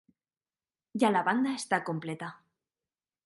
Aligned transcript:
Ya 1.03 1.11
la 1.11 1.21
banda 1.27 1.53
está 1.57 1.83
completa. 1.89 2.31